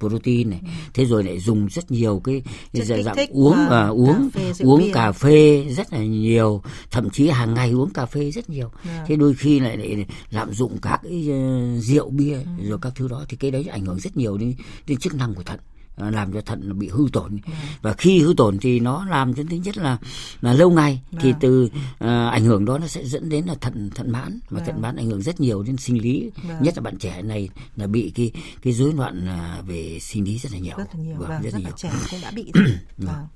[0.00, 0.60] protein này
[0.94, 4.80] thế rồi lại dùng rất nhiều cái dạng, dạng uống à, uống cà phê, uống
[4.80, 4.92] bia.
[4.92, 8.96] cà phê rất là nhiều thậm chí hàng ngày uống cà phê rất nhiều yeah.
[8.96, 9.04] Dạ.
[9.06, 12.68] thế đôi khi lại lại lạm dụng các cái uh, rượu bia ừ.
[12.68, 14.54] rồi các thứ đó thì cái đấy ảnh hưởng rất nhiều đến
[14.86, 17.52] đến chức năng của thận À, làm cho thận bị hư tổn ừ.
[17.82, 19.98] và khi hư tổn thì nó làm cho tính chất là
[20.40, 21.40] là lâu ngày thì vâng.
[21.40, 24.74] từ uh, ảnh hưởng đó nó sẽ dẫn đến là thận thận mãn mà thận
[24.74, 24.82] vâng.
[24.82, 26.62] mãn ảnh hưởng rất nhiều đến sinh lý vâng.
[26.62, 28.32] nhất là bạn trẻ này là bị cái
[28.62, 29.28] cái rối loạn
[29.60, 31.70] uh, về sinh lý rất là nhiều rất là nhiều vâng, rất, rất là nhiều.
[31.76, 32.52] trẻ cũng đã bị
[32.98, 33.26] vâng.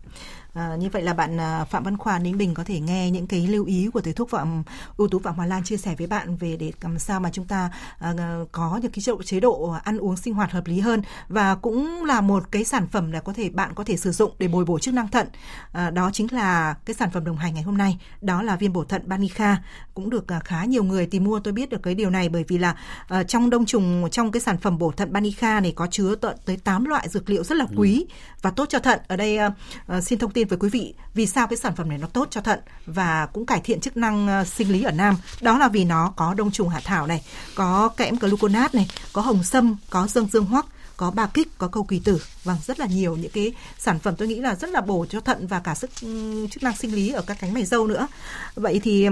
[0.54, 3.26] À, như vậy là bạn à, Phạm Văn Khoa Ninh Bình có thể nghe những
[3.26, 4.62] cái lưu ý của thầy thuốc Phạm
[4.96, 7.44] ưu tú Phạm Hòa Lan chia sẻ với bạn về để làm sao mà chúng
[7.44, 8.14] ta à,
[8.52, 11.54] có những cái chế độ, chế độ ăn uống sinh hoạt hợp lý hơn và
[11.54, 14.48] cũng là một cái sản phẩm là có thể bạn có thể sử dụng để
[14.48, 15.28] bồi bổ chức năng thận.
[15.72, 18.72] À, đó chính là cái sản phẩm đồng hành ngày hôm nay, đó là viên
[18.72, 19.62] bổ thận Banica
[19.94, 22.44] cũng được à, khá nhiều người tìm mua tôi biết được cái điều này bởi
[22.48, 22.76] vì là
[23.20, 26.36] uh, trong đông trùng trong cái sản phẩm bổ thận Banica này có chứa tận
[26.44, 28.14] tới 8 loại dược liệu rất là quý ừ.
[28.42, 29.00] và tốt cho thận.
[29.08, 29.52] Ở đây uh,
[29.96, 32.06] uh, xin thông tin tin với quý vị vì sao cái sản phẩm này nó
[32.06, 35.16] tốt cho thận và cũng cải thiện chức năng ờ, sinh lý ở nam.
[35.40, 37.22] Đó là vì nó có đông trùng hạ thảo này,
[37.54, 40.66] có kẽm gluconat này, có hồng sâm, có dương dương hoắc,
[41.00, 42.22] có ba kích, có câu kỳ tử.
[42.44, 45.20] Vâng, rất là nhiều những cái sản phẩm tôi nghĩ là rất là bổ cho
[45.20, 48.06] thận và cả sức ừ, chức năng sinh lý ở các cánh mày dâu nữa.
[48.54, 49.08] Vậy thì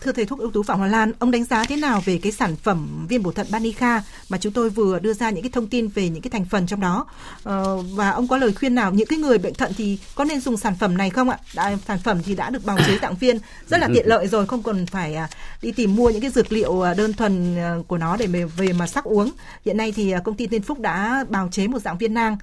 [0.00, 2.32] thưa thầy thuốc ưu tú Phạm Hoàng Lan, ông đánh giá thế nào về cái
[2.32, 5.66] sản phẩm viên bổ thận Banica mà chúng tôi vừa đưa ra những cái thông
[5.66, 7.06] tin về những cái thành phần trong đó
[7.42, 10.40] ờ, và ông có lời khuyên nào những cái người bệnh thận thì có nên
[10.40, 11.38] dùng sản phẩm này không ạ?
[11.54, 14.46] Đã, sản phẩm thì đã được bào chế tặng viên rất là tiện lợi rồi,
[14.46, 15.28] không cần phải à,
[15.62, 18.44] đi tìm mua những cái dược liệu à, đơn thuần à, của nó để về,
[18.44, 19.30] về mà sắc uống.
[19.64, 22.36] Hiện nay thì công ty Tiên Phúc đã bào chế một dạng viên nang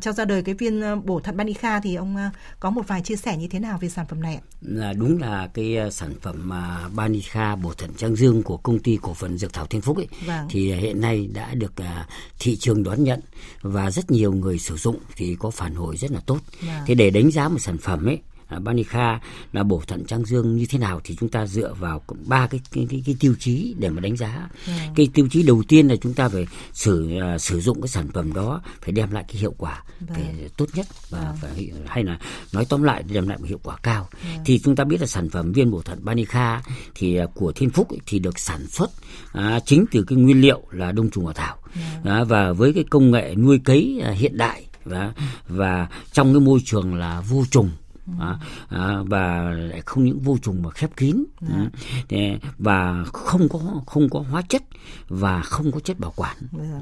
[0.00, 2.16] cho ra đời cái viên bổ thận Banica thì ông
[2.60, 4.42] có một vài chia sẻ như thế nào về sản phẩm này ạ?
[4.60, 8.98] Là đúng là cái sản phẩm mà Banica bổ thận Trang Dương của công ty
[9.02, 10.46] cổ phần Dược thảo Thiên Phúc ấy vâng.
[10.50, 11.86] thì hiện nay đã được uh,
[12.38, 13.20] thị trường đón nhận
[13.62, 16.38] và rất nhiều người sử dụng thì có phản hồi rất là tốt.
[16.60, 16.82] Vâng.
[16.86, 18.18] Thế để đánh giá một sản phẩm ấy
[18.58, 19.20] Banica
[19.52, 22.60] là bổ thận trang dương như thế nào thì chúng ta dựa vào ba cái
[22.72, 24.48] cái, cái cái tiêu chí để mà đánh giá.
[24.66, 24.72] Ừ.
[24.96, 28.08] Cái tiêu chí đầu tiên là chúng ta phải sử uh, sử dụng cái sản
[28.14, 30.08] phẩm đó phải đem lại cái hiệu quả vâng.
[30.14, 31.36] phải tốt nhất và vâng.
[31.40, 32.18] phải, hay là
[32.52, 34.08] nói tóm lại đem lại một hiệu quả cao.
[34.12, 34.44] Vâng.
[34.44, 36.62] Thì chúng ta biết là sản phẩm viên bổ thận Banica
[36.94, 38.90] thì uh, của Thiên Phúc thì được sản xuất
[39.38, 41.56] uh, chính từ cái nguyên liệu là đông trùng hạ thảo.
[42.04, 42.22] Vâng.
[42.22, 45.12] Uh, và với cái công nghệ nuôi cấy hiện đại và
[45.48, 47.70] và trong cái môi trường là vô trùng
[48.18, 51.24] à, à, và lại không những vô trùng mà khép kín.
[51.48, 51.70] À.
[52.58, 54.62] và không có không có hóa chất
[55.08, 56.36] và không có chất bảo quản.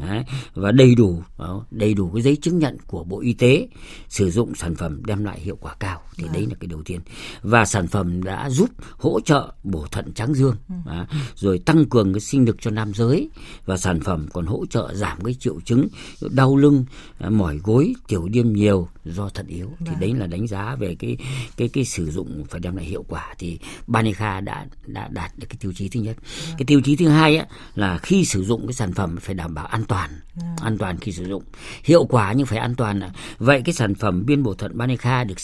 [0.06, 1.22] Đấy, và đầy đủ
[1.70, 3.68] đầy đủ cái giấy chứng nhận của bộ y tế
[4.08, 6.00] sử dụng sản phẩm đem lại hiệu quả cao.
[6.16, 7.00] Thì đấy là cái đầu tiên.
[7.42, 10.56] Và sản phẩm đã giúp hỗ trợ bổ thận tráng dương.
[10.86, 13.30] À, rồi tăng cường cái sinh lực cho nam giới.
[13.64, 15.88] Và sản phẩm còn hỗ trợ giảm cái triệu chứng
[16.30, 16.84] đau lưng
[17.28, 21.16] mỏi gối tiểu điêm nhiều do thận yếu thì đấy là đánh giá về cái
[21.56, 25.46] cái cái sử dụng phải đem lại hiệu quả thì Banica đã đã đạt được
[25.48, 26.16] cái tiêu chí thứ nhất.
[26.46, 26.58] Yeah.
[26.58, 29.54] Cái tiêu chí thứ hai á, là khi sử dụng cái sản phẩm phải đảm
[29.54, 30.10] bảo an toàn,
[30.42, 30.60] yeah.
[30.60, 31.42] an toàn khi sử dụng,
[31.84, 33.00] hiệu quả nhưng phải an toàn.
[33.38, 35.38] Vậy cái sản phẩm biên bổ thận Banica được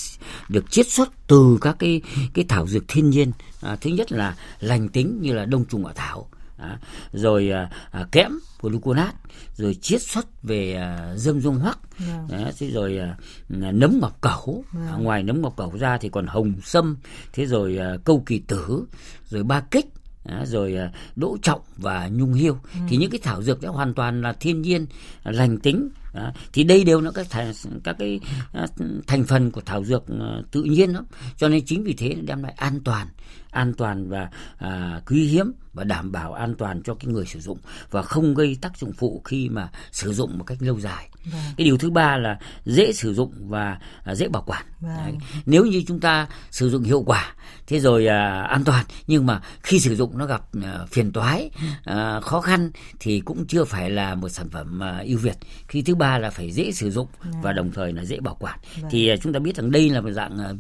[0.49, 2.01] được chiết xuất từ các cái
[2.35, 3.33] cái thảo dược thiên nhiên.
[3.61, 6.79] À, thứ nhất là lành tính như là đông trùng hạ thảo à,
[7.13, 9.15] rồi à, à, kẽm gluconat
[9.57, 12.29] rồi chiết xuất về à, dâm dung hoắc yeah.
[12.29, 12.53] Vâng.
[12.59, 13.17] thế rồi à,
[13.49, 14.89] nấm ngọc cẩu yeah.
[14.89, 15.05] à, vâng.
[15.05, 16.97] ngoài nấm ngọc cẩu ra thì còn hồng sâm
[17.33, 18.85] thế rồi à, câu kỳ tử
[19.29, 19.87] rồi ba kích
[20.29, 20.79] À, rồi
[21.17, 22.81] đỗ trọng và nhung hiêu ừ.
[22.89, 24.87] thì những cái thảo dược đó hoàn toàn là thiên nhiên
[25.25, 27.53] lành tính à, thì đây đều là các thành,
[27.85, 28.21] các cái
[28.53, 28.67] à,
[29.07, 31.05] thành phần của thảo dược à, tự nhiên đó
[31.37, 33.07] cho nên chính vì thế đem lại an toàn
[33.55, 37.41] an toàn và à, quý hiếm và đảm bảo an toàn cho cái người sử
[37.41, 37.59] dụng
[37.91, 41.09] và không gây tác dụng phụ khi mà sử dụng một cách lâu dài.
[41.25, 41.41] Vâng.
[41.57, 44.65] Cái điều thứ ba là dễ sử dụng và à, dễ bảo quản.
[44.81, 44.97] Vâng.
[44.97, 45.15] Đấy.
[45.47, 47.35] Nếu như chúng ta sử dụng hiệu quả,
[47.67, 51.51] thế rồi à, an toàn nhưng mà khi sử dụng nó gặp à, phiền toái,
[51.85, 55.37] à, khó khăn thì cũng chưa phải là một sản phẩm à, ưu việt.
[55.69, 57.43] Khi thứ ba là phải dễ sử dụng vâng.
[57.43, 58.59] và đồng thời là dễ bảo quản.
[58.81, 58.91] Vâng.
[58.91, 60.51] Thì à, chúng ta biết rằng đây là một dạng à,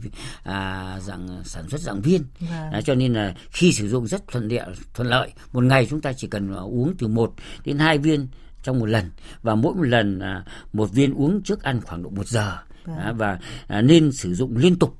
[0.42, 2.22] à dạng sản xuất dạng viên.
[2.40, 2.72] Vâng.
[2.72, 6.00] À, cho nên là khi sử dụng rất thuận tiện thuận lợi một ngày chúng
[6.00, 8.28] ta chỉ cần uống từ một đến hai viên
[8.62, 9.10] trong một lần
[9.42, 13.16] và mỗi một lần à, một viên uống trước ăn khoảng độ một giờ vâng.
[13.16, 14.98] và à, nên sử dụng liên tục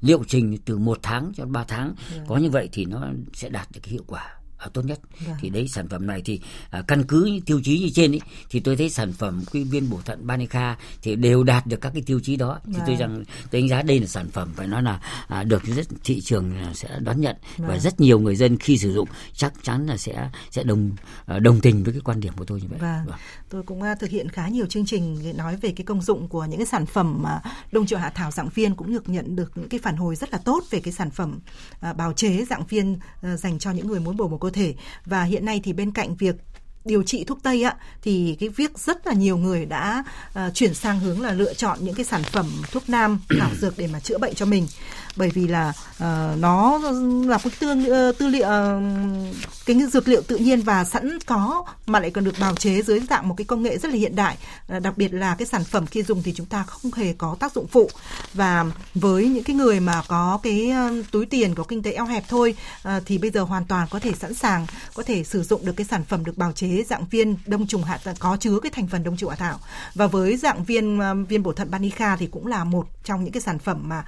[0.00, 2.24] liệu trình từ một tháng cho ba tháng vâng.
[2.28, 5.36] có như vậy thì nó sẽ đạt được cái hiệu quả À, tốt nhất vâng.
[5.40, 8.20] thì đấy sản phẩm này thì à, căn cứ những tiêu chí như trên ấy,
[8.50, 11.90] thì tôi thấy sản phẩm cái viên bổ thận Banica thì đều đạt được các
[11.94, 12.82] cái tiêu chí đó thì vâng.
[12.86, 15.86] tôi rằng tôi đánh giá đây là sản phẩm phải nói là à, được rất
[16.04, 17.68] thị trường sẽ đón nhận vâng.
[17.68, 20.90] và rất nhiều người dân khi sử dụng chắc chắn là sẽ sẽ đồng
[21.26, 22.78] à, đồng tình với cái quan điểm của tôi như vậy.
[22.78, 23.06] Vâng.
[23.06, 23.18] vâng.
[23.48, 26.44] Tôi cũng uh, thực hiện khá nhiều chương trình nói về cái công dụng của
[26.44, 27.40] những cái sản phẩm mà
[27.72, 30.32] đông triệu hạ thảo dạng viên cũng được nhận được những cái phản hồi rất
[30.32, 31.38] là tốt về cái sản phẩm
[31.90, 34.74] uh, bào chế dạng viên dành cho những người muốn bổ một cơ thể.
[35.06, 36.36] Và hiện nay thì bên cạnh việc
[36.84, 40.74] điều trị thuốc tây á thì cái việc rất là nhiều người đã uh, chuyển
[40.74, 44.00] sang hướng là lựa chọn những cái sản phẩm thuốc nam thảo dược để mà
[44.00, 44.66] chữa bệnh cho mình
[45.16, 46.78] bởi vì là uh, nó
[47.26, 51.18] là cái tương uh, ờ, tư liệu uh, cái dược liệu tự nhiên và sẵn
[51.26, 53.96] có mà lại còn được bào chế dưới dạng một cái công nghệ rất là
[53.96, 54.36] hiện đại.
[54.76, 57.36] Uh, đặc biệt là cái sản phẩm khi dùng thì chúng ta không hề có
[57.40, 57.90] tác dụng phụ.
[58.34, 62.06] Và với những cái người mà có cái uh, túi tiền có kinh tế eo
[62.06, 62.54] hẹp thôi
[62.88, 65.72] uh, thì bây giờ hoàn toàn có thể sẵn sàng có thể sử dụng được
[65.76, 68.86] cái sản phẩm được bào chế dạng viên đông trùng hạ có chứa cái thành
[68.86, 69.58] phần đông trùng hạ thảo.
[69.94, 73.32] Và với dạng viên uh, viên bổ thận Banica thì cũng là một trong những
[73.32, 74.04] cái sản phẩm mà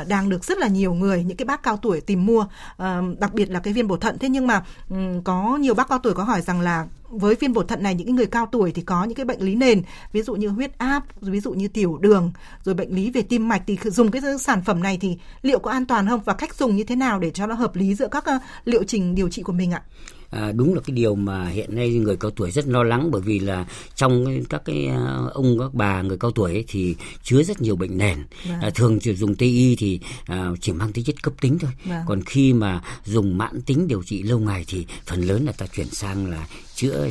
[0.00, 3.02] uh, đang được rất là nhiều người, những cái bác cao tuổi tìm mua ờ,
[3.18, 4.18] đặc biệt là cái viên bổ thận.
[4.18, 7.52] Thế nhưng mà ừ, có nhiều bác cao tuổi có hỏi rằng là với viên
[7.52, 9.82] bổ thận này, những người cao tuổi thì có những cái bệnh lý nền,
[10.12, 12.32] ví dụ như huyết áp, ví dụ như tiểu đường,
[12.64, 15.70] rồi bệnh lý về tim mạch thì dùng cái sản phẩm này thì liệu có
[15.70, 16.20] an toàn không?
[16.24, 18.84] Và cách dùng như thế nào để cho nó hợp lý giữa các ờ, liệu
[18.84, 19.82] trình điều trị của mình ạ?
[20.30, 23.20] À, đúng là cái điều mà hiện nay người cao tuổi rất lo lắng bởi
[23.20, 27.42] vì là trong các cái à, ông các bà người cao tuổi ấy, thì chứa
[27.42, 28.60] rất nhiều bệnh nền vâng.
[28.60, 31.70] à, thường chỉ dùng tây y thì à, chỉ mang tính chất cấp tính thôi
[31.84, 32.02] vâng.
[32.06, 35.66] còn khi mà dùng mãn tính điều trị lâu ngày thì phần lớn là ta
[35.66, 36.46] chuyển sang là
[36.80, 37.08] chữa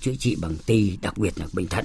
[0.00, 1.84] chữa trị bằng tây đặc biệt là bệnh thận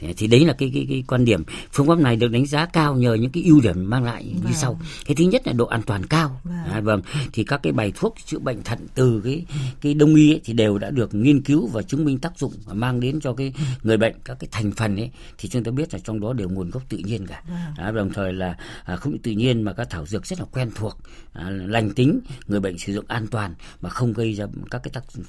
[0.00, 0.06] ừ.
[0.16, 2.94] thì đấy là cái, cái cái quan điểm phương pháp này được đánh giá cao
[2.94, 4.44] nhờ những cái ưu điểm mang lại vâng.
[4.46, 6.56] như sau cái thứ nhất là độ an toàn cao vâng.
[6.72, 9.44] À, vâng thì các cái bài thuốc chữa bệnh thận từ cái
[9.80, 12.52] cái đông y ấy, thì đều đã được nghiên cứu và chứng minh tác dụng
[12.64, 15.70] và mang đến cho cái người bệnh các cái thành phần ấy thì chúng ta
[15.70, 17.86] biết là trong đó đều nguồn gốc tự nhiên cả vâng.
[17.86, 20.70] à, đồng thời là à, không tự nhiên mà các thảo dược rất là quen
[20.74, 20.98] thuộc
[21.32, 24.90] à, lành tính người bệnh sử dụng an toàn mà không gây ra các cái
[24.94, 25.24] tác dụng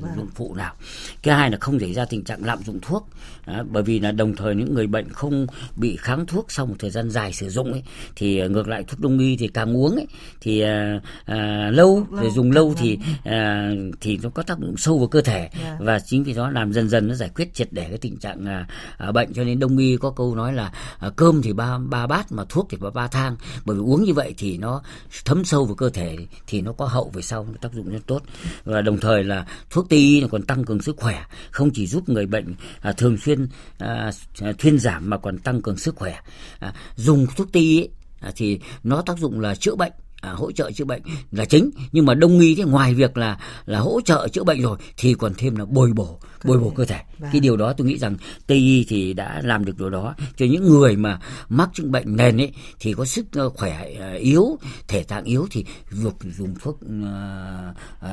[0.00, 0.26] vâng.
[0.34, 0.74] phụ nào
[1.22, 3.08] cái hai là không xảy ra tình trạng lạm dụng thuốc.
[3.46, 6.74] Đó, bởi vì là đồng thời những người bệnh không bị kháng thuốc sau một
[6.78, 7.82] thời gian dài sử dụng ấy
[8.16, 10.06] thì à, ngược lại thuốc đông y thì càng uống ấy
[10.40, 14.98] thì à, à, lâu rồi dùng lâu thì à, thì nó có tác dụng sâu
[14.98, 15.38] vào cơ thể.
[15.38, 15.52] Yeah.
[15.64, 15.76] Dạ.
[15.80, 18.46] và chính vì đó làm dần dần nó giải quyết triệt để cái tình trạng
[18.46, 18.66] à,
[18.98, 19.32] à, bệnh.
[19.34, 22.44] Cho nên đông y có câu nói là à, cơm thì ba ba bát mà
[22.48, 23.36] thuốc thì ba ba thang.
[23.64, 24.82] Bởi vì uống như vậy thì nó
[25.24, 28.22] thấm sâu vào cơ thể thì nó có hậu về sau tác dụng rất tốt.
[28.64, 32.08] Và đồng thời là thuốc tây y còn tăng cường sức khỏe, không chỉ giúp
[32.08, 36.20] người bệnh à, thường xuyên à, à, thuyên giảm mà còn tăng cường sức khỏe.
[36.58, 37.88] À, dùng thuốc tây ấy,
[38.20, 39.92] à, thì nó tác dụng là chữa bệnh
[40.24, 41.70] à, hỗ trợ chữa bệnh là chính.
[41.92, 45.14] Nhưng mà đông y thì ngoài việc là là hỗ trợ chữa bệnh rồi thì
[45.14, 47.00] còn thêm là bồi bổ bồi bổ cơ thể.
[47.18, 47.30] Vâng.
[47.32, 50.14] cái điều đó tôi nghĩ rằng tây y thì đã làm được điều đó.
[50.36, 54.12] Cho những người mà mắc chứng bệnh nền ấy thì có sức ờ, khỏe ờ,
[54.12, 54.58] yếu
[54.88, 58.10] thể tạng yếu thì việc dùng thuốc uh, uh,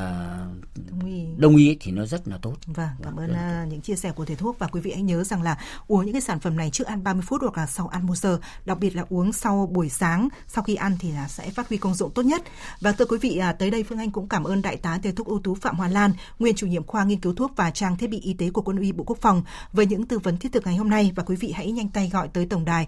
[0.90, 2.56] đông y, đông y thì nó rất là tốt.
[2.66, 4.60] Vâng cảm vâng, ơn uh, những chia sẻ của thầy thuốc.
[4.60, 7.04] Và quý vị hãy nhớ rằng là uống những cái sản phẩm này trước ăn
[7.04, 10.30] 30 phút hoặc là sau ăn một giờ đặc biệt là uống sau buổi sáng
[10.48, 12.44] sau khi ăn thì là sẽ phát huy công dụng tốt nhất
[12.82, 15.12] và thưa quý vị à, tới đây Phương Anh cũng cảm ơn đại tá thầy
[15.12, 17.98] thuốc ưu tú Phạm Hoa Lan nguyên chủ nhiệm khoa nghiên cứu thuốc và trang
[17.98, 20.52] thiết bị y tế của Quân ủy Bộ Quốc phòng với những tư vấn thiết
[20.52, 22.88] thực ngày hôm nay và quý vị hãy nhanh tay gọi tới tổng đài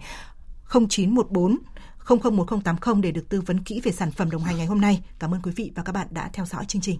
[0.73, 1.57] 0914
[2.05, 5.03] 001080 để được tư vấn kỹ về sản phẩm đồng hành ngày hôm nay.
[5.19, 6.99] Cảm ơn quý vị và các bạn đã theo dõi chương trình.